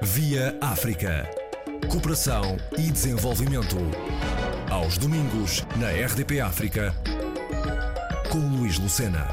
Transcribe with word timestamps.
Via 0.00 0.56
África. 0.60 1.28
Cooperação 1.90 2.56
e 2.78 2.88
desenvolvimento. 2.88 3.76
Aos 4.70 4.96
domingos, 4.96 5.66
na 5.76 5.90
RDP 5.90 6.40
África, 6.40 6.94
com 8.30 8.38
Luís 8.38 8.78
Lucena. 8.78 9.26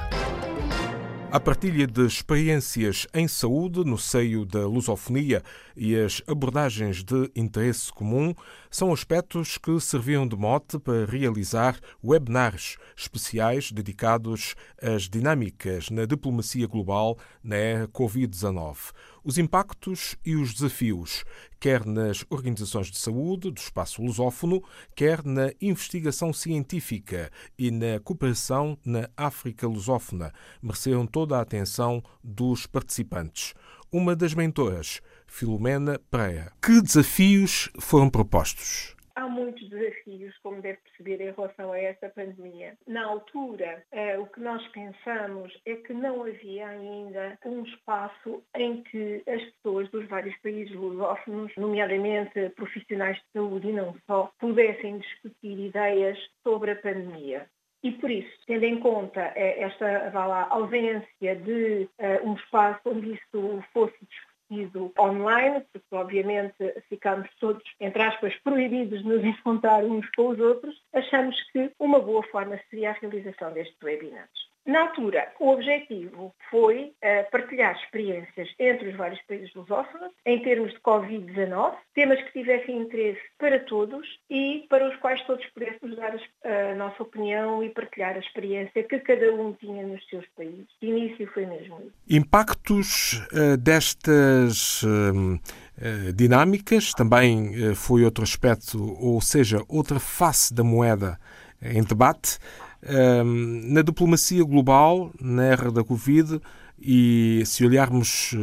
A 1.32 1.40
partilha 1.40 1.86
de 1.86 2.04
experiências 2.04 3.06
em 3.14 3.28
saúde 3.28 3.84
no 3.84 3.98
seio 3.98 4.44
da 4.44 4.66
lusofonia 4.66 5.44
e 5.78 5.96
as 5.96 6.24
abordagens 6.26 7.04
de 7.04 7.30
interesse 7.36 7.94
comum 7.94 8.34
são 8.76 8.92
aspectos 8.92 9.58
que 9.58 9.80
serviam 9.80 10.28
de 10.28 10.36
mote 10.36 10.78
para 10.78 11.06
realizar 11.06 11.80
webinars 12.04 12.76
especiais 12.94 13.72
dedicados 13.72 14.54
às 14.82 15.04
dinâmicas 15.04 15.90
na 15.90 16.04
diplomacia 16.04 16.68
global 16.68 17.18
na 17.42 17.56
era 17.56 17.88
Covid-19 17.88 18.92
os 19.26 19.40
impactos 19.40 20.16
e 20.24 20.36
os 20.36 20.54
desafios, 20.54 21.26
quer 21.60 21.84
nas 21.84 22.24
organizações 22.30 22.92
de 22.92 23.00
saúde 23.00 23.50
do 23.50 23.58
espaço 23.58 24.04
lusófono, 24.04 24.64
quer 24.96 25.26
na 25.26 25.52
investigação 25.60 26.32
científica 26.32 27.32
e 27.58 27.72
na 27.72 28.00
cooperação 28.04 28.78
na 28.86 29.10
África 29.18 29.68
lusófona, 29.68 30.32
mereceram 30.62 31.08
toda 31.08 31.40
a 31.40 31.42
atenção 31.42 32.04
dos 32.24 32.68
participantes. 32.68 33.56
Uma 33.92 34.16
das 34.16 34.36
mentoras, 34.36 35.02
Filomena 35.38 36.00
Pereira. 36.10 36.54
Que 36.62 36.82
desafios 36.82 37.70
foram 37.78 38.10
propostos? 38.10 38.96
há 39.16 39.28
muitos 39.28 39.68
desafios, 39.70 40.38
como 40.44 40.62
deve 40.62 40.78
perceber, 40.78 41.22
em 41.22 41.34
relação 41.34 41.72
a 41.72 41.80
esta 41.80 42.10
pandemia. 42.10 42.78
Na 42.88 43.06
altura, 43.06 43.84
eh, 43.92 44.18
o 44.20 44.28
que 44.28 44.42
nós 44.42 44.66
pensamos 44.70 45.52
é 45.66 45.76
que 45.76 45.94
não 45.94 46.24
havia 46.24 46.68
ainda 46.68 47.38
um 47.46 47.64
espaço 47.64 48.44
em 48.56 48.84
que 48.84 49.24
as 49.28 49.42
pessoas 49.52 49.90
dos 49.90 50.06
vários 50.08 50.36
países 50.40 50.76
lusófonos, 50.76 51.52
nomeadamente 51.56 52.50
profissionais 52.56 53.18
de 53.18 53.24
saúde 53.34 53.70
e 53.70 53.74
não 53.74 53.96
só, 54.06 54.32
pudessem 54.40 55.00
discutir 55.00 55.60
ideias 55.60 56.18
sobre 56.44 56.72
a 56.72 56.76
pandemia. 56.76 57.46
E 57.84 57.92
por 57.92 58.10
isso, 58.10 58.32
tendo 58.48 58.64
em 58.64 58.80
conta 58.80 59.22
eh, 59.36 59.62
esta 59.62 60.12
lá, 60.14 60.48
ausência 60.50 61.36
de 61.36 61.88
uh, 62.00 62.28
um 62.28 62.34
espaço 62.34 62.82
onde 62.86 63.14
isso 63.14 63.64
fosse 63.72 63.96
discutido, 64.02 64.35
sido 64.48 64.92
online, 64.98 65.66
porque 65.72 65.96
obviamente 65.96 66.82
ficámos 66.90 67.30
todos, 67.40 67.64
entre 67.80 68.04
aspas, 68.04 68.34
proibidos 68.44 69.04
de 69.04 69.08
nos 69.08 69.24
encontrar 69.24 69.84
uns 69.84 70.10
com 70.12 70.30
os 70.30 70.40
outros, 70.40 70.82
achamos 70.94 71.36
que 71.52 71.72
uma 71.80 72.00
boa 72.00 72.24
forma 72.24 72.60
seria 72.70 72.92
a 72.92 72.94
realização 72.94 73.52
destes 73.54 73.82
webinars. 73.82 74.45
Na 74.66 74.82
altura, 74.82 75.32
o 75.40 75.50
objetivo 75.50 76.34
foi 76.50 76.86
uh, 76.86 77.32
partilhar 77.32 77.80
experiências 77.84 78.50
entre 78.58 78.90
os 78.90 78.96
vários 78.96 79.22
países 79.28 79.54
lusófonos 79.54 80.12
em 80.26 80.42
termos 80.42 80.72
de 80.72 80.80
Covid-19, 80.80 81.76
temas 81.94 82.20
que 82.24 82.32
tivessem 82.34 82.82
interesse 82.82 83.22
para 83.38 83.60
todos 83.60 84.08
e 84.28 84.66
para 84.68 84.90
os 84.90 84.96
quais 84.98 85.22
todos 85.28 85.46
pudéssemos 85.54 85.96
dar 85.96 86.16
a 86.44 86.74
nossa 86.76 87.04
opinião 87.04 87.64
e 87.64 87.70
partilhar 87.70 88.16
a 88.16 88.20
experiência 88.20 88.84
que 88.84 89.00
cada 89.00 89.32
um 89.36 89.54
tinha 89.54 89.86
nos 89.86 90.04
seus 90.10 90.26
países. 90.36 90.66
De 90.82 90.88
início 90.88 91.28
foi 91.32 91.46
mesmo 91.46 91.80
isso. 91.82 91.94
Impactos 92.10 93.22
uh, 93.34 93.58
destas 93.58 94.82
uh, 94.82 96.14
dinâmicas 96.16 96.92
também 96.94 97.76
foi 97.76 98.04
outro 98.04 98.24
aspecto, 98.24 98.80
ou 99.00 99.22
seja, 99.22 99.62
outra 99.68 100.00
face 100.00 100.52
da 100.54 100.64
moeda 100.64 101.20
em 101.62 101.84
debate 101.84 102.40
na 102.84 103.82
diplomacia 103.82 104.44
global, 104.44 105.12
na 105.20 105.44
era 105.44 105.72
da 105.72 105.84
Covid, 105.84 106.40
e 106.80 107.42
se 107.46 107.66
olharmos 107.66 108.36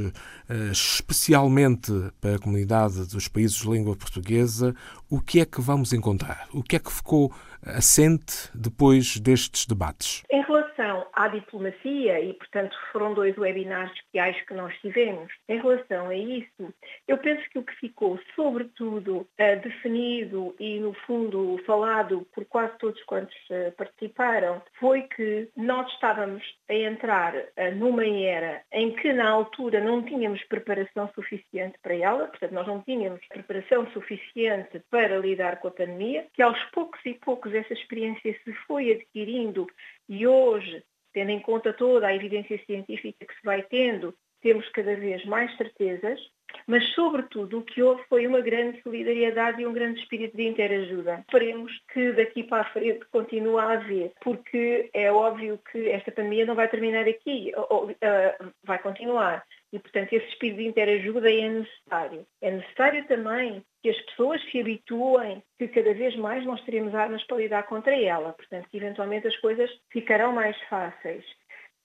eh, 0.49 0.71
especialmente 0.71 1.93
para 2.21 2.37
a 2.37 2.39
comunidade 2.39 3.07
dos 3.07 3.29
países 3.29 3.59
de 3.59 3.71
língua 3.71 3.95
portuguesa, 3.95 4.75
o 5.11 5.21
que 5.21 5.41
é 5.41 5.45
que 5.45 5.61
vamos 5.61 5.93
encontrar? 5.93 6.49
O 6.53 6.63
que 6.63 6.77
é 6.77 6.79
que 6.79 6.93
ficou 6.93 7.33
assente 7.63 8.49
depois 8.55 9.19
destes 9.19 9.67
debates? 9.67 10.23
Em 10.31 10.43
relação 10.43 10.72
à 11.13 11.29
diplomacia, 11.29 12.21
e 12.21 12.35
portanto 12.35 12.77
foram 12.93 13.15
dois 13.15 13.37
webinars 13.37 13.93
especiais 13.93 14.41
que 14.47 14.55
nós 14.55 14.75
tivemos, 14.81 15.33
em 15.49 15.61
relação 15.61 16.09
a 16.09 16.15
isso, 16.15 16.75
eu 17.09 17.19
penso 17.19 17.43
que 17.51 17.59
o 17.59 17.63
que 17.63 17.75
ficou 17.77 18.19
sobretudo 18.35 19.27
eh, 19.39 19.57
definido 19.57 20.55
e 20.59 20.79
no 20.79 20.93
fundo 21.07 21.61
falado 21.67 22.27
por 22.35 22.45
quase 22.45 22.77
todos 22.79 23.03
quantos 23.05 23.37
eh, 23.51 23.71
participaram, 23.73 24.63
foi 24.79 25.03
que 25.03 25.49
nós 25.57 25.91
estávamos 25.93 26.43
a 26.69 26.75
entrar 26.75 27.35
numa 27.77 28.03
era 28.07 28.63
em 28.73 28.95
que 28.95 29.13
na 29.13 29.29
altura 29.29 29.81
não 29.81 30.03
tínhamos 30.03 30.43
preparação 30.45 31.09
suficiente 31.15 31.79
para 31.83 31.95
ela, 31.95 32.27
portanto 32.27 32.53
nós 32.53 32.67
não 32.67 32.83
tínhamos 32.83 33.21
preparação 33.29 33.87
suficiente 33.93 34.83
para 34.91 35.19
lidar 35.19 35.61
com 35.61 35.69
a 35.69 35.71
pandemia, 35.71 36.27
que 36.33 36.43
aos 36.43 36.59
poucos 36.73 37.01
e 37.05 37.15
poucos 37.15 37.55
essa 37.55 37.73
experiência 37.73 38.37
se 38.45 38.53
foi 38.67 38.93
adquirindo 38.93 39.67
e 40.09 40.27
hoje, 40.27 40.83
tendo 41.13 41.31
em 41.31 41.41
conta 41.41 41.73
toda 41.73 42.07
a 42.07 42.15
evidência 42.15 42.61
científica 42.65 43.25
que 43.25 43.35
se 43.35 43.45
vai 43.45 43.63
tendo, 43.63 44.15
temos 44.43 44.69
cada 44.71 44.97
vez 44.97 45.25
mais 45.25 45.57
certezas, 45.57 46.21
mas 46.67 46.85
sobretudo 46.95 47.59
o 47.59 47.65
que 47.65 47.83
houve 47.83 48.03
foi 48.09 48.27
uma 48.27 48.41
grande 48.41 48.83
solidariedade 48.83 49.63
e 49.63 49.67
um 49.67 49.73
grande 49.73 50.01
espírito 50.01 50.37
de 50.37 50.47
interajuda. 50.47 51.21
Esperemos 51.21 51.73
que 51.93 52.13
daqui 52.13 52.43
para 52.43 52.63
a 52.63 52.73
frente 52.73 53.07
continue 53.11 53.59
a 53.59 53.73
haver, 53.73 54.13
porque 54.21 54.91
é 54.93 55.11
óbvio 55.11 55.59
que 55.71 55.89
esta 55.89 56.13
pandemia 56.13 56.45
não 56.45 56.55
vai 56.55 56.69
terminar 56.69 57.09
aqui, 57.09 57.53
ou, 57.71 57.91
uh, 57.91 58.53
vai 58.65 58.79
continuar. 58.81 59.45
E, 59.73 59.79
portanto, 59.79 60.13
esse 60.13 60.29
espírito 60.29 60.59
de 60.59 60.67
interajuda 60.67 61.33
é 61.33 61.49
necessário. 61.49 62.27
É 62.43 62.51
necessário 62.51 63.07
também 63.07 63.65
que 63.83 63.89
as 63.89 63.99
pessoas 64.03 64.43
se 64.51 64.61
habituem 64.61 65.43
que 65.59 65.67
cada 65.69 65.95
vez 65.95 66.15
mais 66.17 66.45
nós 66.45 66.61
teremos 66.63 66.95
armas 66.95 67.25
para 67.25 67.39
lidar 67.39 67.63
contra 67.63 67.99
ela. 67.99 68.35
Portanto, 68.35 68.69
que 68.69 68.77
eventualmente 68.77 69.27
as 69.27 69.37
coisas 69.39 69.71
ficarão 69.91 70.33
mais 70.33 70.61
fáceis. 70.69 71.25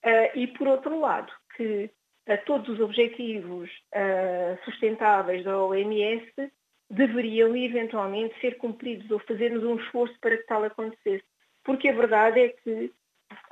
Uh, 0.05 0.35
e, 0.35 0.47
por 0.47 0.67
outro 0.67 0.99
lado, 0.99 1.31
que 1.55 1.89
uh, 2.29 2.45
todos 2.45 2.67
os 2.67 2.79
objetivos 2.81 3.69
uh, 3.95 4.63
sustentáveis 4.65 5.45
da 5.45 5.57
OMS 5.57 6.51
deveriam 6.89 7.55
eventualmente 7.55 8.39
ser 8.41 8.57
cumpridos 8.57 9.09
ou 9.11 9.19
fazermos 9.19 9.63
um 9.63 9.75
esforço 9.77 10.17
para 10.19 10.37
que 10.37 10.43
tal 10.43 10.63
acontecesse. 10.63 11.23
Porque 11.63 11.89
a 11.89 11.95
verdade 11.95 12.39
é 12.41 12.49
que 12.49 12.91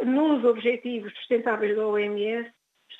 nos 0.03 0.44
objetivos 0.44 1.13
sustentáveis 1.16 1.75
da 1.75 1.88
OMS 1.88 2.50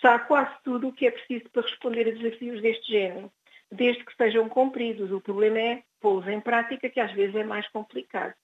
está 0.06 0.20
quase 0.20 0.56
tudo 0.64 0.90
o 0.90 0.94
que 0.94 1.08
é 1.08 1.12
preciso 1.12 1.50
para 1.50 1.64
responder 1.64 2.08
a 2.08 2.12
desafios 2.12 2.62
deste 2.62 2.92
género, 2.92 3.32
desde 3.72 4.06
que 4.06 4.16
sejam 4.16 4.48
cumpridos. 4.48 5.12
O 5.12 5.20
problema 5.20 5.60
é 5.60 5.84
pô-los 6.00 6.28
em 6.28 6.40
prática, 6.40 6.88
que 6.88 7.00
às 7.00 7.12
vezes 7.14 7.36
é 7.36 7.44
mais 7.44 7.68
complicado. 7.70 8.36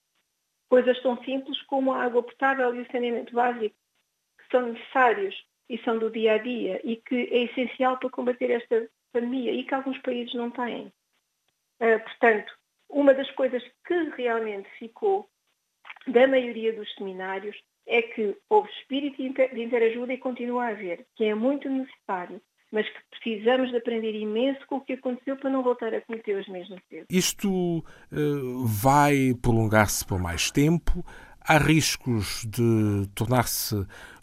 Coisas 0.68 1.00
tão 1.04 1.24
simples 1.24 1.62
como 1.64 1.94
a 1.94 2.04
água 2.04 2.24
potável 2.24 2.74
e 2.74 2.82
o 2.82 2.92
saneamento 2.92 3.36
básico, 3.36 3.76
que 4.40 4.48
são 4.50 4.72
necessários 4.72 5.46
e 5.70 5.78
são 5.84 6.00
do 6.00 6.10
dia 6.10 6.34
a 6.34 6.38
dia 6.40 6.82
e 6.84 6.96
que 6.96 7.30
é 7.32 7.44
essencial 7.44 7.98
para 7.98 8.10
combater 8.10 8.50
esta 8.50 8.90
pandemia 9.14 9.52
e 9.52 9.64
que 9.64 9.76
alguns 9.76 10.00
países 10.00 10.34
não 10.34 10.50
têm. 10.50 10.92
Uh, 11.80 12.00
portanto, 12.04 12.58
uma 12.90 13.14
das 13.14 13.30
coisas 13.32 13.64
que 13.86 13.94
realmente 14.18 14.70
ficou 14.80 15.30
da 16.08 16.26
maioria 16.28 16.74
dos 16.74 16.92
seminários 16.96 17.56
é 17.88 18.02
que 18.02 18.36
houve 18.50 18.69
espírito 18.80 19.18
de 19.18 19.62
interajuda 19.62 20.14
e 20.14 20.18
continua 20.18 20.66
a 20.66 20.69
haver, 20.69 21.06
que 21.16 21.25
é 21.25 21.36
muito 21.36 21.69
necessário, 21.69 22.42
mas 22.72 22.88
que 22.88 23.00
precisamos 23.12 23.69
de 23.69 23.78
aprender 23.78 24.16
imenso 24.16 24.66
com 24.68 24.78
o 24.78 24.81
que 24.81 24.94
aconteceu 24.94 25.36
para 25.36 25.50
não 25.50 25.62
voltar 25.62 25.94
a 25.94 26.02
cometer 26.02 26.40
os 26.40 26.47
mesmos 26.47 26.80
erros. 26.90 27.08
Isto 27.09 27.80
uh, 27.80 28.66
vai 28.66 29.34
prolongar-se 29.42 30.06
por 30.06 30.19
mais 30.19 30.50
tempo? 30.52 31.03
Há 31.42 31.58
riscos 31.58 32.46
de 32.46 33.08
tornar-se 33.14 33.75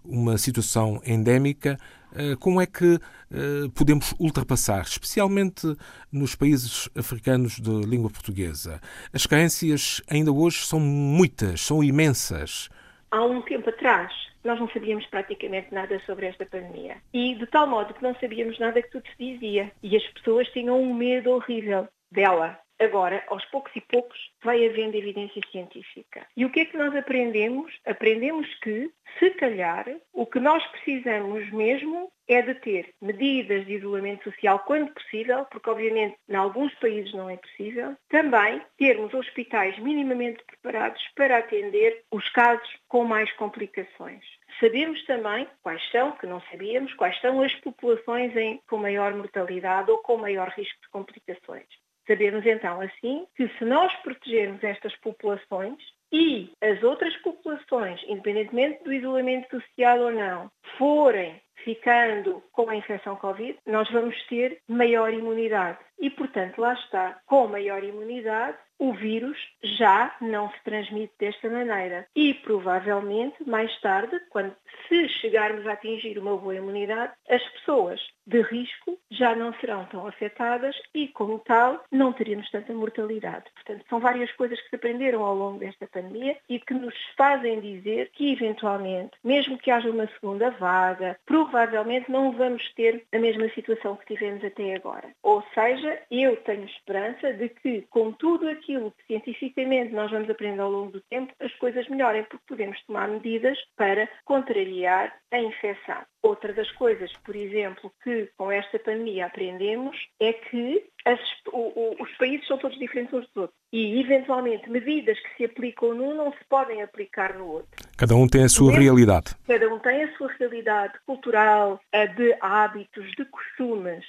uma 0.04 0.38
situação 0.38 1.00
endémica? 1.04 1.76
Eh, 2.14 2.36
como 2.36 2.60
é 2.60 2.66
que 2.66 2.98
eh, 3.30 3.69
podemos 3.75 4.14
ultrapassar, 4.19 4.82
especialmente 4.82 5.76
nos 6.10 6.34
países 6.34 6.88
africanos 6.96 7.60
de 7.60 7.70
língua 7.87 8.08
portuguesa? 8.08 8.81
As 9.12 9.26
carências 9.26 10.00
ainda 10.08 10.32
hoje 10.32 10.58
são 10.58 10.81
muitas, 10.81 11.60
são 11.60 11.82
imensas 11.82 12.69
há 13.10 13.25
um 13.25 13.43
tempo 13.43 13.69
atrás 13.70 14.12
nós 14.44 14.58
não 14.58 14.69
sabíamos 14.70 15.06
praticamente 15.06 15.72
nada 15.75 16.00
sobre 16.06 16.26
esta 16.26 16.46
pandemia. 16.46 16.96
E 17.12 17.34
de 17.34 17.46
tal 17.46 17.66
modo 17.66 17.93
que 17.93 18.02
não 18.02 18.14
sabíamos 18.16 18.58
nada 18.58 18.81
que 18.81 18.90
tudo 18.90 19.05
se 19.08 19.16
dizia. 19.19 19.70
E 19.82 19.96
as 19.96 20.06
pessoas 20.08 20.49
tinham 20.49 20.81
um 20.81 20.94
medo 20.94 21.31
horrível 21.31 21.88
dela. 22.10 22.58
Agora, 22.80 23.25
aos 23.26 23.44
poucos 23.46 23.75
e 23.75 23.80
poucos, 23.80 24.19
vai 24.42 24.64
havendo 24.64 24.96
evidência 24.96 25.42
científica. 25.50 26.26
E 26.36 26.44
o 26.44 26.50
que 26.50 26.60
é 26.60 26.64
que 26.64 26.76
nós 26.76 26.94
aprendemos? 26.94 27.72
Aprendemos 27.84 28.46
que, 28.60 28.90
se 29.19 29.30
calhar, 29.30 29.86
o 30.12 30.25
que 30.25 30.38
nós 30.38 30.64
precisamos 30.69 31.50
mesmo 31.50 32.12
é 32.28 32.42
de 32.42 32.54
ter 32.54 32.94
medidas 33.00 33.66
de 33.66 33.75
isolamento 33.75 34.25
social 34.25 34.60
quando 34.60 34.92
possível, 34.92 35.46
porque 35.46 35.70
obviamente 35.70 36.16
em 36.28 36.36
alguns 36.36 36.72
países 36.75 37.12
não 37.14 37.28
é 37.28 37.36
possível. 37.36 37.96
Também 38.08 38.62
termos 38.76 39.12
hospitais 39.14 39.78
minimamente 39.78 40.44
preparados 40.44 41.02
para 41.16 41.38
atender 41.38 42.04
os 42.12 42.28
casos 42.28 42.69
com 42.86 43.04
mais 43.04 43.32
complicações. 43.32 44.22
Sabemos 44.60 45.02
também 45.06 45.48
quais 45.62 45.82
são, 45.90 46.12
que 46.12 46.26
não 46.26 46.40
sabíamos, 46.50 46.92
quais 46.94 47.19
são 47.20 47.40
as 47.40 47.54
populações 47.56 48.36
em, 48.36 48.60
com 48.69 48.76
maior 48.76 49.14
mortalidade 49.14 49.90
ou 49.90 49.98
com 49.98 50.16
maior 50.19 50.48
risco 50.50 50.81
de 50.82 50.88
complicações. 50.90 51.66
Sabemos 52.08 52.44
então 52.46 52.81
assim 52.81 53.26
que 53.37 53.46
se 53.58 53.64
nós 53.66 53.94
protegermos 53.96 54.64
estas 54.64 54.96
populações 54.96 55.76
e 56.10 56.50
as 56.62 56.82
outras 56.82 57.14
populações, 57.19 58.02
independentemente 58.08 58.82
do 58.82 58.93
isolamento 58.93 59.49
social 59.50 60.00
ou 60.00 60.10
não, 60.10 60.50
forem 60.78 61.38
ficando 61.62 62.43
com 62.50 62.70
a 62.70 62.76
infecção 62.76 63.14
Covid, 63.16 63.58
nós 63.66 63.90
vamos 63.90 64.16
ter 64.26 64.58
maior 64.66 65.12
imunidade. 65.12 65.78
E, 65.98 66.10
portanto, 66.10 66.58
lá 66.58 66.74
está, 66.74 67.20
com 67.26 67.48
maior 67.48 67.82
imunidade, 67.82 68.56
o 68.78 68.92
vírus 68.92 69.36
já 69.62 70.14
não 70.20 70.50
se 70.50 70.62
transmite 70.64 71.12
desta 71.18 71.50
maneira. 71.50 72.06
E 72.14 72.34
provavelmente, 72.34 73.36
mais 73.46 73.76
tarde, 73.80 74.20
quando 74.30 74.54
se 74.88 75.08
chegarmos 75.08 75.66
a 75.66 75.72
atingir 75.72 76.18
uma 76.18 76.36
boa 76.36 76.54
imunidade, 76.54 77.12
as 77.28 77.42
pessoas 77.50 78.00
de 78.26 78.42
risco 78.42 78.98
já 79.10 79.34
não 79.34 79.52
serão 79.54 79.84
tão 79.86 80.06
afetadas 80.06 80.76
e, 80.94 81.08
como 81.08 81.38
tal, 81.40 81.82
não 81.90 82.12
teríamos 82.12 82.50
tanta 82.50 82.72
mortalidade. 82.72 83.46
Portanto, 83.54 83.84
são 83.88 83.98
várias 83.98 84.30
coisas 84.32 84.60
que 84.60 84.68
se 84.68 84.76
aprenderam 84.76 85.24
ao 85.24 85.34
longo 85.34 85.58
desta 85.58 85.86
pandemia 85.86 86.36
e 86.48 86.60
que 86.60 86.74
nos 86.74 86.94
fazem 87.16 87.60
dizer 87.60 88.10
que, 88.12 88.32
eventualmente, 88.32 89.12
mesmo 89.24 89.58
que 89.58 89.70
haja 89.70 89.90
uma 89.90 90.06
segunda 90.08 90.50
vaga, 90.50 91.18
provavelmente 91.24 92.10
não 92.10 92.32
vamos 92.32 92.62
ter 92.74 93.04
a 93.12 93.18
mesma 93.18 93.48
situação 93.50 93.96
que 93.96 94.14
tivemos 94.14 94.44
até 94.44 94.74
agora. 94.74 95.08
Ou 95.22 95.42
seja, 95.54 95.88
eu 96.11 96.37
tenho 96.38 96.64
esperança 96.64 97.32
de 97.32 97.49
que, 97.49 97.82
com 97.90 98.12
tudo 98.12 98.49
aquilo 98.49 98.93
que 98.93 99.06
cientificamente 99.06 99.93
nós 99.93 100.11
vamos 100.11 100.29
aprendendo 100.29 100.62
ao 100.62 100.70
longo 100.70 100.93
do 100.93 101.00
tempo, 101.02 101.32
as 101.40 101.55
coisas 101.55 101.88
melhorem, 101.88 102.25
porque 102.25 102.44
podemos 102.46 102.81
tomar 102.85 103.08
medidas 103.08 103.58
para 103.76 104.08
contrariar 104.25 105.14
a 105.31 105.38
infecção. 105.38 106.02
Outra 106.23 106.52
das 106.52 106.70
coisas, 106.73 107.12
por 107.25 107.37
exemplo, 107.37 107.93
que 108.02 108.29
com 108.37 108.50
esta 108.50 108.79
pandemia 108.79 109.26
aprendemos 109.26 109.96
é 110.20 110.32
que 110.32 110.85
as, 111.05 111.20
o, 111.52 111.58
o, 111.58 112.02
os 112.02 112.11
países 112.17 112.46
são 112.46 112.58
todos 112.58 112.79
diferentes 112.79 113.12
uns 113.12 113.26
dos 113.29 113.37
outros 113.37 113.58
e, 113.73 114.00
eventualmente, 114.00 114.69
medidas 114.69 115.19
que 115.20 115.37
se 115.37 115.44
aplicam 115.44 115.94
num 115.94 116.14
não 116.14 116.32
se 116.32 116.44
podem 116.49 116.82
aplicar 116.82 117.34
no 117.34 117.46
outro. 117.46 117.70
Cada 117.96 118.14
um 118.14 118.26
tem 118.26 118.44
a 118.44 118.49
sua 118.49 118.73
realidade. 118.73 119.34
Cada 119.46 119.73
um 119.73 119.79
tem 119.79 120.05
a 120.05 120.17
sua 120.17 120.31
realidade 120.38 120.94
cultural, 121.06 121.81
de 122.17 122.37
hábitos, 122.41 123.11
de 123.12 123.25
costumes. 123.26 124.05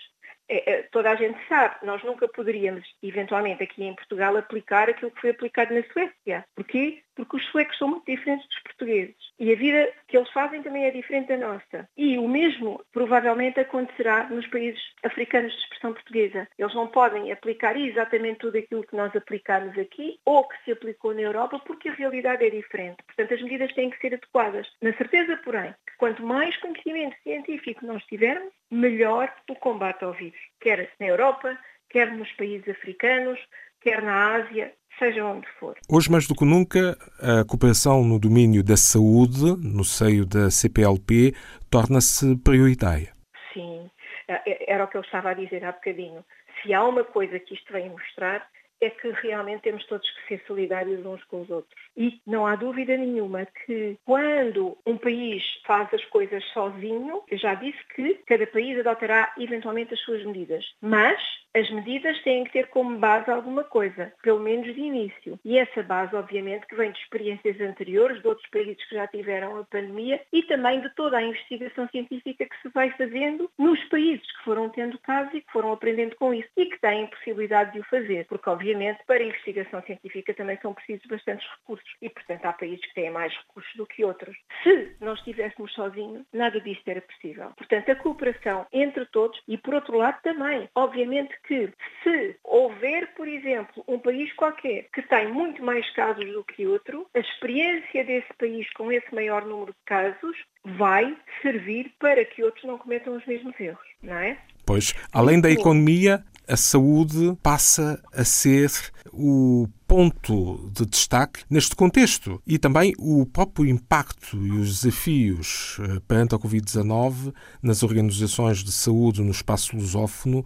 É, 0.51 0.71
é, 0.71 0.83
toda 0.91 1.11
a 1.11 1.15
gente 1.15 1.37
sabe, 1.47 1.75
nós 1.85 2.03
nunca 2.03 2.27
poderíamos, 2.27 2.83
eventualmente 3.03 3.61
aqui 3.61 3.83
em 3.83 3.93
Portugal, 3.93 4.35
aplicar 4.35 4.89
aquilo 4.89 5.11
que 5.11 5.21
foi 5.21 5.29
aplicado 5.29 5.73
na 5.75 5.83
Suécia. 5.93 6.43
Porquê? 6.55 7.03
Porque 7.19 7.35
os 7.35 7.45
suecos 7.47 7.77
são 7.77 7.89
muito 7.89 8.05
diferentes 8.05 8.47
dos 8.47 8.59
portugueses. 8.59 9.15
E 9.37 9.51
a 9.51 9.55
vida 9.55 9.91
que 10.07 10.15
eles 10.15 10.31
fazem 10.31 10.63
também 10.63 10.85
é 10.85 10.91
diferente 10.91 11.27
da 11.27 11.37
nossa. 11.37 11.89
E 11.97 12.17
o 12.17 12.29
mesmo 12.29 12.81
provavelmente 12.93 13.59
acontecerá 13.59 14.29
nos 14.29 14.47
países 14.47 14.81
africanos 15.03 15.51
de 15.51 15.59
expressão 15.59 15.91
portuguesa. 15.93 16.47
Eles 16.57 16.73
não 16.73 16.87
podem 16.87 17.29
aplicar 17.29 17.77
exatamente 17.77 18.39
tudo 18.39 18.57
aquilo 18.57 18.85
que 18.85 18.95
nós 18.95 19.13
aplicamos 19.13 19.77
aqui 19.77 20.17
ou 20.23 20.47
que 20.47 20.63
se 20.63 20.71
aplicou 20.71 21.13
na 21.13 21.21
Europa 21.21 21.59
porque 21.59 21.89
a 21.89 21.93
realidade 21.93 22.45
é 22.45 22.49
diferente. 22.49 23.03
Portanto, 23.05 23.33
as 23.33 23.41
medidas 23.41 23.73
têm 23.73 23.89
que 23.89 23.99
ser 23.99 24.13
adequadas. 24.13 24.67
Na 24.81 24.93
certeza, 24.93 25.35
porém, 25.43 25.73
que 25.85 25.97
quanto 25.97 26.25
mais 26.25 26.55
conhecimento 26.55 27.17
científico 27.23 27.85
nós 27.85 28.01
tivermos, 28.05 28.53
melhor 28.71 29.33
o 29.49 29.55
combate 29.55 30.05
ao 30.05 30.13
vírus 30.13 30.39
quer 30.59 30.89
na 30.99 31.07
Europa, 31.07 31.57
quer 31.89 32.11
nos 32.11 32.31
países 32.33 32.67
africanos, 32.69 33.39
quer 33.81 34.01
na 34.01 34.35
Ásia, 34.35 34.73
seja 34.99 35.25
onde 35.25 35.47
for. 35.59 35.75
Hoje, 35.89 36.11
mais 36.11 36.27
do 36.27 36.35
que 36.35 36.45
nunca, 36.45 36.97
a 37.19 37.43
cooperação 37.45 38.03
no 38.03 38.19
domínio 38.19 38.63
da 38.63 38.77
saúde, 38.77 39.55
no 39.57 39.83
seio 39.83 40.25
da 40.25 40.51
CPLP, 40.51 41.33
torna-se 41.71 42.37
prioritária. 42.43 43.13
Sim, 43.53 43.89
é, 44.27 44.41
é, 44.45 44.73
era 44.73 44.83
o 44.83 44.87
que 44.87 44.97
eu 44.97 45.01
estava 45.01 45.31
a 45.31 45.33
dizer 45.33 45.63
há 45.63 45.71
bocadinho. 45.71 46.23
Se 46.61 46.73
há 46.73 46.83
uma 46.83 47.03
coisa 47.03 47.39
que 47.39 47.53
isto 47.53 47.71
vem 47.71 47.89
mostrar, 47.89 48.45
é 48.81 48.89
que 48.89 49.09
realmente 49.11 49.61
temos 49.61 49.85
todos 49.87 50.09
que 50.09 50.27
ser 50.27 50.43
solidários 50.47 51.05
uns 51.05 51.23
com 51.25 51.41
os 51.41 51.49
outros. 51.49 51.79
E 51.97 52.21
não 52.25 52.45
há 52.45 52.55
dúvida 52.55 52.95
nenhuma 52.95 53.45
que 53.65 53.97
quando 54.05 54.77
um 54.85 54.97
país 54.97 55.43
faz 55.65 55.93
as 55.93 56.03
coisas 56.05 56.43
sozinho, 56.53 57.23
eu 57.29 57.37
já 57.37 57.55
disse 57.55 57.79
que 57.95 58.15
cada 58.25 58.47
país 58.47 58.79
adotará 58.79 59.33
eventualmente 59.37 59.93
as 59.93 59.99
suas 60.01 60.23
medidas. 60.25 60.65
Mas 60.81 61.19
as 61.55 61.69
medidas 61.71 62.21
têm 62.21 62.43
que 62.43 62.51
ter 62.51 62.67
como 62.67 62.97
base 62.97 63.29
alguma 63.29 63.63
coisa, 63.63 64.13
pelo 64.21 64.39
menos 64.39 64.73
de 64.73 64.79
início. 64.79 65.39
E 65.43 65.57
essa 65.57 65.81
base, 65.81 66.15
obviamente, 66.15 66.67
que 66.67 66.75
vem 66.75 66.91
de 66.91 66.99
experiências 66.99 67.59
anteriores, 67.59 68.21
de 68.21 68.27
outros 68.27 68.47
países 68.49 68.83
que 68.87 68.95
já 68.95 69.07
tiveram 69.07 69.57
a 69.57 69.63
pandemia 69.63 70.21
e 70.31 70.43
também 70.43 70.81
de 70.81 70.89
toda 70.95 71.17
a 71.17 71.23
investigação 71.23 71.87
científica 71.89 72.45
que 72.45 72.61
se 72.61 72.69
vai 72.69 72.91
fazendo 72.91 73.49
nos 73.57 73.83
países 73.85 74.25
que 74.37 74.43
foram 74.43 74.69
tendo 74.69 74.97
casos 74.99 75.33
e 75.33 75.41
que 75.41 75.51
foram 75.51 75.71
aprendendo 75.71 76.15
com 76.15 76.33
isso 76.33 76.49
e 76.55 76.65
que 76.65 76.79
têm 76.79 77.07
possibilidade 77.07 77.73
de 77.73 77.79
o 77.79 77.83
fazer. 77.85 78.25
Porque, 78.27 78.49
obviamente, 78.49 78.99
para 79.05 79.23
a 79.23 79.27
investigação 79.27 79.81
científica 79.83 80.33
também 80.33 80.57
são 80.61 80.73
precisos 80.73 81.05
bastantes 81.07 81.47
recursos 81.57 81.89
e, 82.01 82.09
portanto, 82.09 82.45
há 82.45 82.53
países 82.53 82.85
que 82.85 82.93
têm 82.93 83.09
mais 83.09 83.33
recursos 83.35 83.73
do 83.75 83.85
que 83.85 84.05
outros. 84.05 84.37
Se 84.63 84.95
nós 84.99 85.17
estivéssemos 85.19 85.73
sozinhos, 85.73 86.25
nada 86.33 86.59
disto 86.61 86.87
era 86.87 87.01
possível. 87.01 87.51
Portanto, 87.57 87.89
a 87.89 87.95
cooperação 87.95 88.67
entre 88.71 89.05
todos 89.07 89.39
e, 89.47 89.57
por 89.57 89.73
outro 89.73 89.97
lado, 89.97 90.19
também, 90.21 90.69
obviamente, 90.75 91.38
que 91.47 91.71
se 92.03 92.35
houver, 92.43 93.13
por 93.15 93.27
exemplo, 93.27 93.83
um 93.87 93.99
país 93.99 94.31
qualquer 94.33 94.87
que 94.93 95.01
tem 95.03 95.31
muito 95.31 95.63
mais 95.63 95.89
casos 95.93 96.25
do 96.31 96.43
que 96.43 96.65
outro, 96.65 97.07
a 97.13 97.19
experiência 97.19 98.03
desse 98.03 98.33
país 98.37 98.69
com 98.73 98.91
esse 98.91 99.13
maior 99.13 99.45
número 99.45 99.71
de 99.71 99.85
casos 99.85 100.37
vai 100.63 101.15
servir 101.41 101.91
para 101.99 102.23
que 102.25 102.43
outros 102.43 102.63
não 102.65 102.77
cometam 102.77 103.15
os 103.15 103.25
mesmos 103.25 103.59
erros, 103.59 103.87
não 104.01 104.15
é? 104.15 104.37
Pois, 104.65 104.93
além 105.11 105.41
da 105.41 105.49
economia, 105.49 106.23
a 106.49 106.57
saúde 106.57 107.37
passa 107.43 108.01
a 108.11 108.23
ser 108.23 108.71
o 109.13 109.67
ponto 109.87 110.69
de 110.73 110.85
destaque 110.85 111.43
neste 111.49 111.75
contexto 111.75 112.41
e 112.45 112.57
também 112.57 112.93
o 112.97 113.25
próprio 113.25 113.67
impacto 113.67 114.35
e 114.37 114.51
os 114.51 114.81
desafios 114.81 115.77
eh, 115.79 115.99
perante 116.07 116.33
a 116.33 116.39
Covid-19 116.39 117.33
nas 117.61 117.83
organizações 117.83 118.63
de 118.63 118.71
saúde 118.71 119.21
no 119.21 119.31
espaço 119.31 119.75
lusófono 119.75 120.43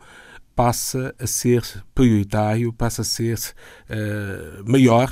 passa 0.56 1.16
a 1.20 1.28
ser 1.28 1.62
prioritário, 1.94 2.74
passa 2.74 3.02
a 3.02 3.06
ser 3.06 3.38
uh, 3.90 4.70
maior 4.70 5.10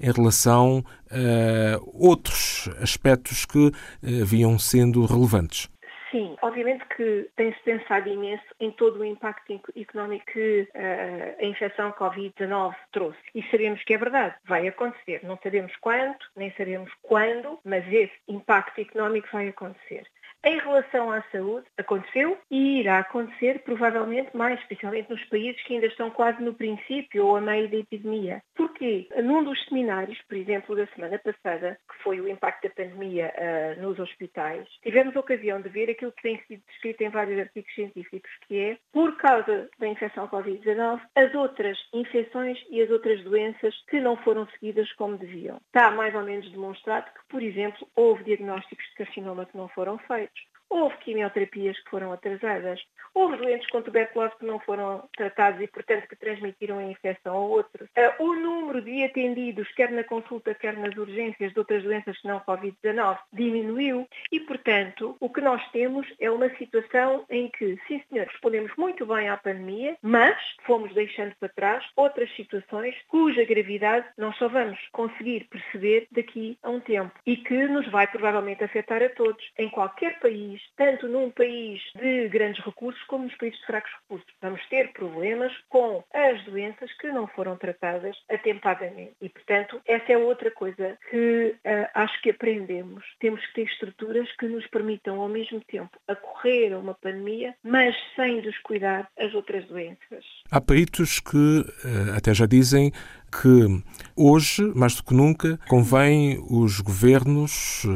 em 0.00 0.10
relação 0.10 0.84
a 1.10 1.80
outros 1.92 2.68
aspectos 2.80 3.44
que 3.44 3.68
uh, 3.68 3.72
vinham 4.02 4.58
sendo 4.58 5.04
relevantes. 5.06 5.68
Sim, 6.10 6.36
obviamente 6.42 6.84
que 6.96 7.30
tem-se 7.36 7.60
pensado 7.60 8.08
imenso 8.08 8.42
em 8.58 8.72
todo 8.72 8.98
o 8.98 9.04
impacto 9.04 9.60
económico 9.76 10.26
que 10.32 10.68
uh, 10.74 11.36
a 11.40 11.44
infecção 11.44 11.92
Covid-19 11.92 12.74
trouxe. 12.90 13.18
E 13.32 13.42
sabemos 13.44 13.82
que 13.84 13.94
é 13.94 13.98
verdade, 13.98 14.34
vai 14.44 14.66
acontecer. 14.66 15.20
Não 15.22 15.38
sabemos 15.40 15.72
quanto, 15.76 16.26
nem 16.36 16.52
sabemos 16.56 16.90
quando, 17.02 17.60
mas 17.64 17.86
esse 17.86 18.12
impacto 18.26 18.80
económico 18.80 19.28
vai 19.32 19.48
acontecer. 19.48 20.04
Em 20.42 20.58
relação 20.58 21.12
à 21.12 21.22
saúde, 21.30 21.66
aconteceu 21.76 22.38
e 22.50 22.80
irá 22.80 23.00
acontecer 23.00 23.58
provavelmente 23.62 24.34
mais, 24.34 24.58
especialmente 24.60 25.10
nos 25.10 25.22
países 25.26 25.62
que 25.64 25.74
ainda 25.74 25.86
estão 25.86 26.10
quase 26.10 26.42
no 26.42 26.54
princípio 26.54 27.26
ou 27.26 27.36
a 27.36 27.40
meio 27.42 27.68
da 27.68 27.76
epidemia. 27.76 28.42
Porquê? 28.54 29.06
Num 29.22 29.44
dos 29.44 29.62
seminários, 29.66 30.18
por 30.22 30.38
exemplo, 30.38 30.74
da 30.74 30.86
semana 30.88 31.18
passada, 31.18 31.78
que 31.90 32.02
foi 32.02 32.22
o 32.22 32.28
impacto 32.28 32.62
da 32.62 32.74
pandemia 32.74 33.30
uh, 33.36 33.82
nos 33.82 33.98
hospitais, 33.98 34.66
tivemos 34.82 35.14
a 35.14 35.20
ocasião 35.20 35.60
de 35.60 35.68
ver 35.68 35.90
aquilo 35.90 36.12
que 36.12 36.22
tem 36.22 36.42
sido 36.48 36.62
descrito 36.68 37.02
em 37.02 37.10
vários 37.10 37.38
artigos 37.38 37.74
científicos, 37.74 38.30
que 38.48 38.58
é, 38.58 38.78
por 38.92 39.18
causa 39.18 39.68
da 39.78 39.88
infecção 39.88 40.26
Covid-19, 40.26 41.02
as 41.16 41.34
outras 41.34 41.78
infecções 41.92 42.58
e 42.70 42.80
as 42.80 42.88
outras 42.90 43.22
doenças 43.24 43.74
que 43.90 44.00
não 44.00 44.16
foram 44.16 44.48
seguidas 44.48 44.90
como 44.94 45.18
deviam. 45.18 45.60
Está 45.66 45.90
mais 45.90 46.14
ou 46.14 46.22
menos 46.22 46.50
demonstrado 46.50 47.12
que, 47.12 47.28
por 47.28 47.42
exemplo, 47.42 47.86
houve 47.94 48.24
diagnósticos 48.24 48.86
de 48.86 48.94
carcinoma 48.94 49.44
que 49.44 49.56
não 49.56 49.68
foram 49.68 49.98
feitos 49.98 50.29
Houve 50.70 50.96
quimioterapias 50.98 51.78
que 51.80 51.90
foram 51.90 52.12
atrasadas. 52.12 52.80
Houve 53.12 53.38
doentes 53.38 53.68
com 53.70 53.82
tuberculose 53.82 54.36
que 54.38 54.46
não 54.46 54.60
foram 54.60 55.08
tratados 55.16 55.60
e, 55.60 55.66
portanto, 55.66 56.06
que 56.08 56.14
transmitiram 56.14 56.78
a 56.78 56.84
infecção 56.84 57.34
a 57.34 57.40
outros. 57.40 57.88
Uh, 57.88 58.24
o 58.24 58.34
número 58.36 58.80
de 58.80 59.02
atendidos, 59.02 59.68
quer 59.72 59.90
na 59.90 60.04
consulta, 60.04 60.54
quer 60.54 60.76
nas 60.76 60.96
urgências 60.96 61.52
de 61.52 61.58
outras 61.58 61.82
doenças 61.82 62.16
que 62.18 62.28
não 62.28 62.40
Covid-19, 62.40 63.18
diminuiu 63.32 64.08
e, 64.30 64.40
portanto, 64.40 65.16
o 65.18 65.28
que 65.28 65.40
nós 65.40 65.62
temos 65.72 66.06
é 66.20 66.30
uma 66.30 66.48
situação 66.56 67.24
em 67.28 67.48
que, 67.48 67.78
sim 67.88 68.02
senhor, 68.08 68.26
respondemos 68.26 68.72
muito 68.76 69.04
bem 69.04 69.28
à 69.28 69.36
pandemia, 69.36 69.96
mas 70.02 70.36
fomos 70.64 70.92
deixando 70.94 71.34
para 71.40 71.48
trás 71.48 71.84
outras 71.96 72.30
situações 72.36 72.94
cuja 73.08 73.44
gravidade 73.44 74.06
nós 74.16 74.36
só 74.36 74.48
vamos 74.48 74.78
conseguir 74.92 75.48
perceber 75.50 76.06
daqui 76.10 76.58
a 76.62 76.70
um 76.70 76.80
tempo 76.80 77.12
e 77.26 77.36
que 77.36 77.66
nos 77.66 77.88
vai 77.90 78.06
provavelmente 78.06 78.62
afetar 78.64 79.02
a 79.02 79.08
todos, 79.08 79.44
em 79.58 79.68
qualquer 79.68 80.18
país, 80.20 80.59
tanto 80.76 81.08
num 81.08 81.30
país 81.30 81.80
de 81.94 82.28
grandes 82.28 82.64
recursos 82.64 83.02
como 83.04 83.24
nos 83.24 83.36
países 83.36 83.58
de 83.60 83.66
fracos 83.66 83.90
recursos. 84.02 84.32
Vamos 84.40 84.60
ter 84.68 84.92
problemas 84.92 85.52
com 85.68 86.02
as 86.12 86.42
doenças 86.44 86.92
que 86.98 87.08
não 87.08 87.26
foram 87.28 87.56
tratadas 87.56 88.16
atempadamente. 88.30 89.12
E, 89.20 89.28
portanto, 89.28 89.80
essa 89.86 90.12
é 90.12 90.16
outra 90.16 90.50
coisa 90.50 90.98
que 91.10 91.54
uh, 91.64 91.88
acho 91.94 92.20
que 92.22 92.30
aprendemos. 92.30 93.04
Temos 93.18 93.44
que 93.46 93.54
ter 93.54 93.62
estruturas 93.62 94.28
que 94.36 94.46
nos 94.46 94.66
permitam, 94.68 95.20
ao 95.20 95.28
mesmo 95.28 95.60
tempo, 95.60 95.90
acorrer 96.08 96.72
a 96.72 96.78
uma 96.78 96.94
pandemia, 96.94 97.54
mas 97.62 97.94
sem 98.16 98.40
descuidar 98.40 99.08
as 99.18 99.34
outras 99.34 99.64
doenças. 99.66 100.24
Há 100.50 100.60
peritos 100.60 101.20
que 101.20 101.36
uh, 101.36 102.16
até 102.16 102.32
já 102.32 102.46
dizem 102.46 102.92
que 103.30 103.82
hoje, 104.16 104.72
mais 104.74 104.94
do 104.96 105.04
que 105.04 105.14
nunca, 105.14 105.58
convém 105.68 106.42
os 106.48 106.80
governos, 106.80 107.86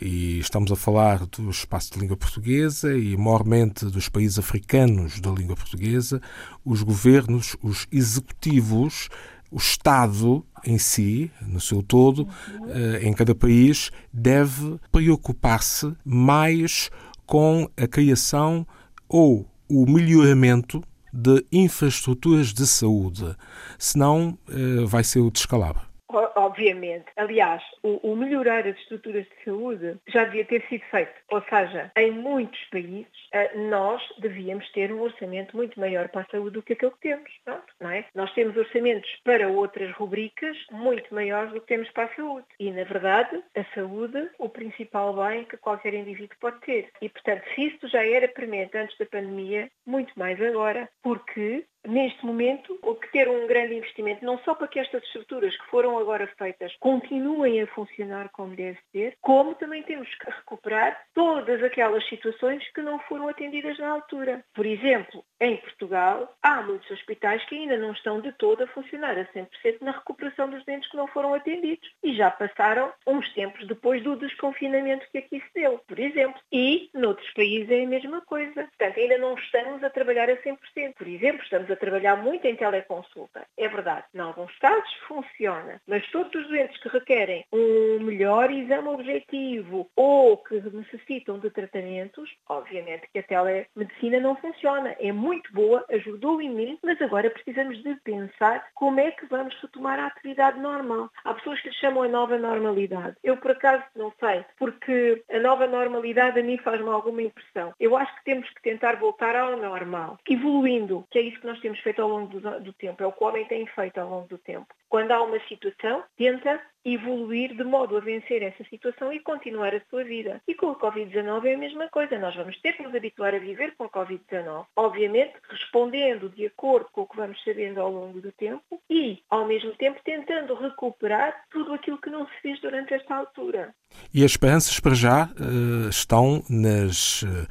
e 0.00 0.38
estamos 0.38 0.72
a 0.72 0.76
falar 0.76 1.26
do 1.26 1.50
espaço 1.50 1.92
de 1.92 2.00
língua 2.00 2.16
portuguesa 2.16 2.96
e 2.96 3.16
maiormente 3.16 3.84
dos 3.86 4.08
países 4.08 4.38
africanos 4.38 5.20
da 5.20 5.30
língua 5.30 5.54
portuguesa, 5.56 6.20
os 6.64 6.82
governos, 6.82 7.56
os 7.62 7.86
executivos, 7.92 9.08
o 9.50 9.56
Estado 9.56 10.44
em 10.64 10.78
si, 10.78 11.30
no 11.42 11.60
seu 11.60 11.82
todo, 11.82 12.28
eh, 12.68 13.00
em 13.02 13.12
cada 13.12 13.34
país, 13.34 13.90
deve 14.12 14.78
preocupar-se 14.92 15.92
mais 16.04 16.90
com 17.24 17.68
a 17.76 17.86
criação 17.86 18.66
ou 19.08 19.46
o 19.68 19.86
melhoramento 19.86 20.82
de 21.12 21.44
infraestruturas 21.50 22.52
de 22.52 22.66
saúde, 22.66 23.34
senão 23.78 24.38
eh, 24.48 24.84
vai 24.86 25.02
ser 25.02 25.20
o 25.20 25.30
descalabro 25.30 25.87
obviamente. 26.10 27.06
Aliás, 27.16 27.62
o, 27.82 28.12
o, 28.12 28.16
melhorar 28.16 28.66
as 28.66 28.76
estruturas 28.78 29.24
de 29.24 29.44
saúde 29.44 29.96
já 30.06 30.24
devia 30.24 30.44
ter 30.44 30.62
sido 30.68 30.82
feito. 30.90 31.12
Ou 31.30 31.42
seja, 31.42 31.90
em 31.96 32.10
muitos 32.10 32.62
países, 32.70 33.06
eh, 33.32 33.56
nós 33.56 34.02
devíamos 34.18 34.68
ter 34.72 34.92
um 34.92 35.00
orçamento 35.00 35.56
muito 35.56 35.78
maior 35.78 36.08
para 36.08 36.22
a 36.22 36.26
saúde 36.30 36.54
do 36.54 36.62
que 36.62 36.72
aquele 36.72 36.92
que 36.92 37.00
temos. 37.00 37.30
Pronto, 37.44 37.74
não 37.80 37.90
é? 37.90 38.04
Nós 38.14 38.32
temos 38.32 38.56
orçamentos 38.56 39.10
para 39.24 39.48
outras 39.48 39.92
rubricas 39.92 40.56
muito 40.70 41.14
maiores 41.14 41.52
do 41.52 41.60
que 41.60 41.66
temos 41.66 41.90
para 41.90 42.04
a 42.04 42.14
saúde. 42.14 42.46
E, 42.58 42.70
na 42.70 42.84
verdade, 42.84 43.42
a 43.54 43.64
saúde, 43.74 44.30
o 44.38 44.48
principal 44.48 45.14
bem 45.14 45.44
que 45.44 45.56
qualquer 45.56 45.94
indivíduo 45.94 46.36
pode 46.40 46.60
ter. 46.60 46.90
E, 47.02 47.08
portanto, 47.08 47.44
se 47.54 47.66
isto 47.66 47.88
já 47.88 48.04
era 48.04 48.28
premente 48.28 48.76
antes 48.76 48.96
da 48.98 49.06
pandemia, 49.06 49.70
muito 49.86 50.12
mais 50.18 50.40
agora, 50.40 50.88
porque 51.02 51.64
neste 51.88 52.24
momento, 52.24 52.78
ter 53.12 53.28
um 53.28 53.46
grande 53.46 53.74
investimento, 53.74 54.24
não 54.24 54.38
só 54.40 54.54
para 54.54 54.68
que 54.68 54.78
estas 54.78 55.02
estruturas 55.04 55.56
que 55.56 55.66
foram 55.66 55.98
agora 55.98 56.26
feitas 56.38 56.74
continuem 56.78 57.60
a 57.62 57.66
funcionar 57.68 58.28
como 58.30 58.54
deve 58.54 58.78
ser, 58.92 59.16
como 59.20 59.54
também 59.54 59.82
temos 59.82 60.08
que 60.14 60.30
recuperar 60.30 61.00
todas 61.14 61.62
aquelas 61.62 62.06
situações 62.08 62.62
que 62.72 62.82
não 62.82 62.98
foram 63.00 63.28
atendidas 63.28 63.78
na 63.78 63.90
altura. 63.90 64.44
Por 64.54 64.66
exemplo, 64.66 65.24
em 65.40 65.56
Portugal, 65.56 66.32
há 66.42 66.62
muitos 66.62 66.90
hospitais 66.90 67.44
que 67.46 67.56
ainda 67.56 67.76
não 67.76 67.92
estão 67.92 68.20
de 68.20 68.32
todo 68.32 68.62
a 68.62 68.66
funcionar 68.68 69.18
a 69.18 69.24
100% 69.26 69.48
na 69.80 69.92
recuperação 69.92 70.48
dos 70.50 70.64
dentes 70.64 70.90
que 70.90 70.96
não 70.96 71.06
foram 71.08 71.34
atendidos 71.34 71.88
e 72.02 72.14
já 72.14 72.30
passaram 72.30 72.92
uns 73.06 73.32
tempos 73.32 73.66
depois 73.66 74.02
do 74.02 74.16
desconfinamento 74.16 75.06
que 75.10 75.18
aqui 75.18 75.40
se 75.40 75.54
deu, 75.54 75.80
por 75.86 75.98
exemplo. 75.98 76.40
E 76.52 76.90
noutros 76.94 77.30
países 77.32 77.70
é 77.70 77.84
a 77.84 77.88
mesma 77.88 78.20
coisa. 78.20 78.54
Portanto, 78.54 78.98
ainda 78.98 79.18
não 79.18 79.34
estamos 79.34 79.82
a 79.82 79.90
trabalhar 79.90 80.28
a 80.28 80.36
100%. 80.36 80.58
Por 80.96 81.06
exemplo, 81.06 81.42
estamos 81.42 81.70
a 81.70 81.76
trabalhar 81.78 82.16
muito 82.16 82.46
em 82.46 82.56
teleconsulta. 82.56 83.46
É 83.56 83.68
verdade, 83.68 84.04
em 84.14 84.18
alguns 84.18 84.56
casos 84.58 84.92
funciona, 85.06 85.80
mas 85.86 86.06
todos 86.10 86.34
os 86.34 86.48
doentes 86.48 86.80
que 86.82 86.88
requerem 86.88 87.44
um 87.52 88.00
melhor 88.00 88.50
exame 88.50 88.88
objetivo 88.88 89.90
ou 89.96 90.36
que 90.38 90.60
necessitam 90.60 91.38
de 91.38 91.50
tratamentos, 91.50 92.30
obviamente 92.48 93.08
que 93.12 93.18
a 93.18 93.22
telemedicina 93.22 94.20
não 94.20 94.36
funciona. 94.36 94.96
É 94.98 95.12
muito 95.12 95.52
boa, 95.52 95.84
ajudou 95.90 96.40
imenso, 96.40 96.80
mas 96.82 97.00
agora 97.00 97.30
precisamos 97.30 97.82
de 97.82 97.94
pensar 97.96 98.66
como 98.74 99.00
é 99.00 99.10
que 99.10 99.26
vamos 99.26 99.54
retomar 99.60 99.98
a 99.98 100.06
atividade 100.06 100.58
normal. 100.60 101.10
Há 101.24 101.34
pessoas 101.34 101.60
que 101.60 101.68
lhe 101.68 101.74
chamam 101.74 102.02
a 102.02 102.08
nova 102.08 102.38
normalidade. 102.38 103.16
Eu, 103.22 103.36
por 103.36 103.52
acaso, 103.52 103.84
não 103.96 104.12
sei, 104.20 104.44
porque 104.58 105.22
a 105.30 105.38
nova 105.38 105.66
normalidade 105.66 106.40
a 106.40 106.42
mim 106.42 106.58
faz-me 106.58 106.88
alguma 106.88 107.22
impressão. 107.22 107.72
Eu 107.78 107.96
acho 107.96 108.14
que 108.16 108.24
temos 108.24 108.48
que 108.50 108.62
tentar 108.62 108.96
voltar 108.96 109.36
ao 109.36 109.56
normal, 109.56 110.18
evoluindo, 110.28 111.06
que 111.10 111.18
é 111.18 111.22
isso 111.22 111.40
que 111.40 111.46
nós 111.46 111.57
temos 111.60 111.78
feito 111.80 112.02
ao 112.02 112.08
longo 112.08 112.40
do, 112.40 112.60
do 112.60 112.72
tempo, 112.72 113.02
é 113.02 113.06
o 113.06 113.12
que 113.12 113.22
o 113.22 113.26
homem 113.26 113.44
tem 113.46 113.66
feito 113.66 113.98
ao 113.98 114.08
longo 114.08 114.28
do 114.28 114.38
tempo. 114.38 114.66
Quando 114.88 115.12
há 115.12 115.22
uma 115.22 115.38
situação, 115.46 116.02
tenta 116.16 116.60
evoluir 116.84 117.54
de 117.54 117.64
modo 117.64 117.96
a 117.96 118.00
vencer 118.00 118.42
essa 118.42 118.64
situação 118.64 119.12
e 119.12 119.20
continuar 119.20 119.74
a 119.74 119.82
sua 119.90 120.04
vida. 120.04 120.40
E 120.48 120.54
com 120.54 120.68
o 120.68 120.76
Covid-19 120.76 121.44
é 121.44 121.54
a 121.54 121.58
mesma 121.58 121.88
coisa. 121.88 122.18
Nós 122.18 122.34
vamos 122.34 122.58
ter 122.60 122.72
que 122.72 122.82
nos 122.82 122.94
habituar 122.94 123.34
a 123.34 123.38
viver 123.38 123.74
com 123.76 123.84
o 123.84 123.90
Covid-19. 123.90 124.66
Obviamente, 124.76 125.34
respondendo 125.50 126.30
de 126.30 126.46
acordo 126.46 126.88
com 126.92 127.02
o 127.02 127.06
que 127.06 127.16
vamos 127.16 127.42
sabendo 127.44 127.80
ao 127.80 127.90
longo 127.90 128.20
do 128.20 128.32
tempo 128.32 128.80
e, 128.88 129.22
ao 129.28 129.46
mesmo 129.46 129.72
tempo, 129.74 130.00
tentando 130.02 130.54
recuperar 130.54 131.44
tudo 131.50 131.74
aquilo 131.74 131.98
que 131.98 132.10
não 132.10 132.26
se 132.26 132.40
fez 132.40 132.60
durante 132.60 132.94
esta 132.94 133.14
altura. 133.14 133.74
E 134.14 134.24
as 134.24 134.30
esperanças 134.30 134.80
para 134.80 134.94
já 134.94 135.24
uh, 135.24 135.88
estão 135.88 136.42
nas 136.48 137.22
uh, 137.22 137.46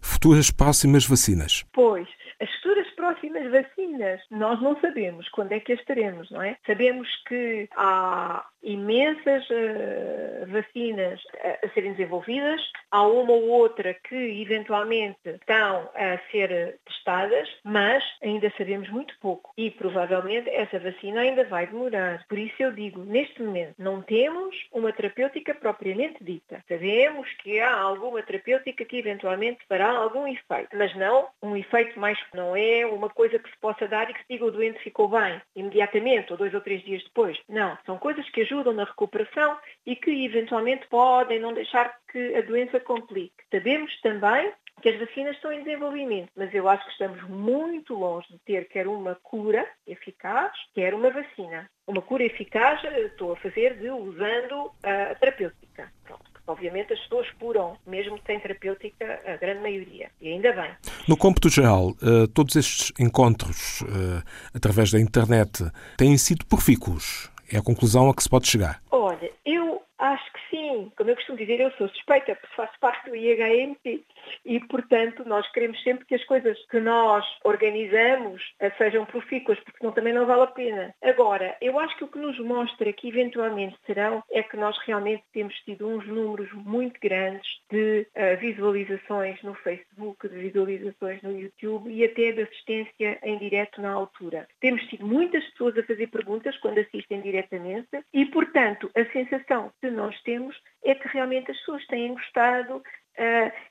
futuras 0.00 0.50
próximas 0.50 1.06
vacinas? 1.06 1.64
Pois, 1.72 2.08
as 2.40 2.50
futuras 2.56 2.85
próximas 3.06 3.50
vacinas, 3.52 4.20
nós 4.30 4.60
não 4.60 4.78
sabemos 4.80 5.28
quando 5.28 5.52
é 5.52 5.60
que 5.60 5.72
as 5.72 5.84
teremos, 5.84 6.28
não 6.30 6.42
é? 6.42 6.56
Sabemos 6.66 7.08
que 7.28 7.68
há 7.76 8.44
imensas 8.64 9.48
uh, 9.48 10.35
vacinas 10.48 11.20
a, 11.42 11.66
a, 11.66 11.68
serem 11.70 11.92
desenvolvidas, 11.92 12.60
há 12.90 13.06
uma 13.06 13.32
ou 13.32 13.48
outra 13.48 13.94
que 13.94 14.42
eventualmente 14.42 15.18
estão 15.24 15.90
a 15.94 16.18
ser 16.30 16.78
testadas, 16.86 17.48
mas 17.64 18.02
ainda 18.22 18.52
sabemos 18.56 18.88
muito 18.90 19.14
pouco 19.20 19.52
e 19.56 19.70
provavelmente 19.70 20.48
essa 20.50 20.78
vacina 20.78 21.20
ainda 21.20 21.44
vai 21.44 21.66
demorar. 21.66 22.24
Por 22.28 22.38
isso 22.38 22.54
eu 22.58 22.72
digo, 22.72 23.04
neste 23.04 23.42
momento 23.42 23.74
não 23.78 24.02
temos 24.02 24.56
uma 24.72 24.92
terapêutica 24.92 25.54
propriamente 25.54 26.22
dita. 26.22 26.62
Sabemos 26.68 27.30
que 27.42 27.60
há 27.60 27.74
alguma 27.74 28.22
terapêutica 28.22 28.84
que 28.84 28.98
eventualmente 28.98 29.64
fará 29.68 29.90
algum 29.90 30.26
efeito, 30.26 30.76
mas 30.76 30.94
não 30.96 31.28
um 31.42 31.56
efeito 31.56 31.98
mais, 31.98 32.18
não 32.34 32.56
é 32.56 32.86
uma 32.86 33.08
coisa 33.08 33.38
que 33.38 33.50
se 33.50 33.56
possa 33.58 33.86
dar 33.86 34.10
e 34.10 34.14
que 34.14 34.20
se 34.20 34.26
diga 34.30 34.44
o 34.44 34.50
doente 34.50 34.78
ficou 34.80 35.08
bem 35.08 35.40
imediatamente 35.54 36.32
ou 36.32 36.38
dois 36.38 36.54
ou 36.54 36.60
três 36.60 36.82
dias 36.82 37.02
depois. 37.04 37.38
Não, 37.48 37.76
são 37.84 37.98
coisas 37.98 38.28
que 38.30 38.42
ajudam 38.42 38.72
na 38.72 38.84
recuperação 38.84 39.58
e 39.84 39.96
que 39.96 40.10
eventualmente 40.36 40.86
podem 40.88 41.40
não 41.40 41.52
deixar 41.52 41.96
que 42.10 42.34
a 42.34 42.42
doença 42.42 42.78
complique. 42.80 43.34
Sabemos 43.50 43.92
também 44.00 44.52
que 44.82 44.90
as 44.90 44.98
vacinas 44.98 45.34
estão 45.36 45.52
em 45.52 45.64
desenvolvimento, 45.64 46.30
mas 46.36 46.52
eu 46.52 46.68
acho 46.68 46.84
que 46.84 46.92
estamos 46.92 47.22
muito 47.24 47.94
longe 47.94 48.28
de 48.30 48.38
ter 48.40 48.68
quer 48.68 48.86
uma 48.86 49.14
cura 49.14 49.66
eficaz, 49.86 50.52
quer 50.74 50.94
uma 50.94 51.10
vacina. 51.10 51.68
Uma 51.86 52.02
cura 52.02 52.24
eficaz 52.24 52.82
estou 52.84 53.32
a 53.32 53.36
fazer 53.36 53.78
de 53.78 53.88
usando 53.88 54.70
a 54.82 55.14
terapêutica. 55.14 55.90
Pronto. 56.04 56.24
Obviamente 56.46 56.92
as 56.92 57.00
pessoas 57.00 57.28
curam, 57.40 57.76
mesmo 57.86 58.20
sem 58.24 58.38
terapêutica, 58.38 59.20
a 59.26 59.36
grande 59.36 59.62
maioria. 59.62 60.10
E 60.20 60.28
ainda 60.28 60.52
bem. 60.52 60.70
No 61.08 61.16
cômputo 61.16 61.48
geral, 61.48 61.90
eh, 62.00 62.28
todos 62.32 62.54
estes 62.54 62.92
encontros 63.00 63.82
eh, 63.82 64.22
através 64.54 64.92
da 64.92 65.00
internet 65.00 65.64
têm 65.96 66.16
sido 66.16 66.46
profícuos. 66.46 67.32
É 67.52 67.58
a 67.58 67.62
conclusão 67.62 68.08
a 68.08 68.14
que 68.14 68.22
se 68.22 68.28
pode 68.28 68.46
chegar. 68.46 68.80
Olha, 68.92 69.30
eu 69.44 69.82
acho 69.98 70.32
que 70.32 70.38
sim. 70.50 70.92
Como 71.06 71.12
eu 71.12 71.16
costumo 71.18 71.38
dizer, 71.38 71.60
eu 71.60 71.70
sou 71.78 71.88
suspeita, 71.88 72.34
porque 72.34 72.56
faço 72.56 72.76
parte 72.80 73.08
do 73.08 73.14
IHMP 73.14 74.04
e, 74.44 74.60
portanto, 74.60 75.24
nós 75.26 75.50
queremos 75.52 75.82
sempre 75.82 76.04
que 76.04 76.14
as 76.14 76.24
coisas 76.24 76.58
que 76.66 76.80
nós 76.80 77.24
organizamos 77.44 78.42
eh, 78.60 78.70
sejam 78.78 79.04
profícuas, 79.04 79.58
porque 79.60 79.78
senão 79.78 79.92
também 79.92 80.12
não 80.12 80.26
vale 80.26 80.42
a 80.42 80.46
pena. 80.46 80.94
Agora, 81.02 81.56
eu 81.60 81.78
acho 81.78 81.96
que 81.96 82.04
o 82.04 82.08
que 82.08 82.18
nos 82.18 82.38
mostra 82.40 82.92
que 82.92 83.08
eventualmente 83.08 83.76
serão 83.86 84.22
é 84.30 84.42
que 84.42 84.56
nós 84.56 84.76
realmente 84.86 85.22
temos 85.32 85.54
tido 85.60 85.88
uns 85.88 86.06
números 86.06 86.52
muito 86.52 86.98
grandes 87.00 87.46
de 87.70 88.06
uh, 88.14 88.38
visualizações 88.38 89.42
no 89.42 89.54
Facebook, 89.54 90.28
de 90.28 90.36
visualizações 90.36 91.22
no 91.22 91.38
YouTube 91.38 91.90
e 91.90 92.04
até 92.04 92.32
de 92.32 92.42
assistência 92.42 93.18
em 93.22 93.38
direto 93.38 93.80
na 93.80 93.92
altura. 93.92 94.46
Temos 94.60 94.82
tido 94.84 95.06
muitas 95.06 95.44
pessoas 95.50 95.76
a 95.78 95.82
fazer 95.82 96.06
perguntas 96.08 96.56
quando 96.58 96.78
assistem 96.78 97.20
diretamente 97.20 97.88
e, 98.12 98.26
portanto, 98.26 98.90
a 98.94 99.04
sensação 99.12 99.72
que 99.80 99.90
nós 99.90 100.20
temos 100.22 100.56
é 100.84 100.94
que 100.94 101.08
realmente 101.08 101.50
as 101.50 101.58
pessoas 101.58 101.86
têm 101.86 102.14
gostado, 102.14 102.82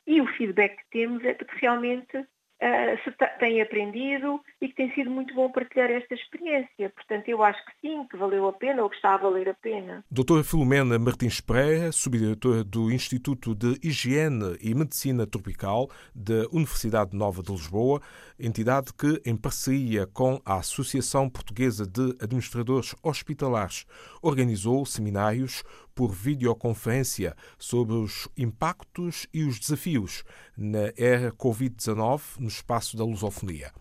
e 0.08 0.22
o 0.22 0.28
feedback 0.34 0.78
que 0.78 0.90
temos 0.92 1.24
é 1.24 1.34
de 1.34 1.46
que 1.46 1.60
realmente 1.60 2.25
uh, 2.62 3.04
se 3.04 3.12
tem 3.40 3.62
aprendido 3.62 4.40
e 4.62 4.68
que 4.68 4.75
tem 4.75 4.94
sido 4.94 5.10
muito 5.10 5.34
bom 5.34 5.50
partilhar 5.52 5.90
esta 5.92 6.14
experiência. 6.14 6.90
Portanto, 6.90 7.28
eu 7.28 7.44
acho 7.44 7.64
que 7.66 7.72
sim, 7.82 8.06
que 8.10 8.18
valeu 8.18 8.48
a 8.48 8.54
pena 8.54 8.84
ou 8.84 8.90
que 8.90 8.96
está 8.96 9.14
a 9.14 9.18
valer 9.18 9.50
a 9.50 9.54
pena. 9.54 10.04
Doutora 10.10 10.44
Filomena 10.44 10.98
Martins 10.98 11.42
Pereira, 11.42 11.92
subdiretora 11.92 12.64
do 12.64 12.92
Instituto 12.92 13.54
de 13.54 13.78
Higiene 13.84 14.58
e 14.62 14.74
Medicina 14.74 15.28
Tropical 15.28 15.90
da 16.14 16.48
Universidade 16.52 17.16
Nova 17.16 17.42
de 17.42 17.52
Lisboa, 17.52 18.02
entidade 18.40 18.94
que, 18.94 19.22
em 19.25 19.36
parceria 19.36 20.08
com 20.08 20.42
a 20.46 20.56
Associação 20.56 21.30
Portuguesa 21.30 21.86
de 21.86 22.16
Administradores 22.22 22.96
Hospitalares, 23.04 23.86
organizou 24.22 24.86
seminários 24.86 25.64
por 25.96 26.12
videoconferência 26.12 27.36
sobre 27.58 27.96
os 27.96 28.28
impactos 28.38 29.25
e 29.34 29.46
os 29.46 29.58
desafios 29.58 30.24
na 30.56 30.92
era 30.98 31.32
Covid-19 31.32 32.22
no 32.40 32.50
espaço 32.50 32.98
da 32.98 33.06
lusofonia. 33.06 33.72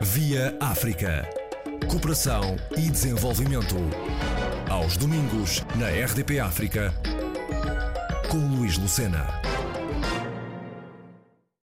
Via 0.00 0.56
África. 0.58 1.28
Cooperação 1.90 2.56
e 2.76 2.90
desenvolvimento. 2.90 3.76
Aos 4.68 4.96
domingos, 4.96 5.62
na 5.76 5.88
RDP 5.88 6.40
África, 6.40 6.92
com 8.30 8.38
Luís 8.56 8.76
Lucena. 8.78 9.26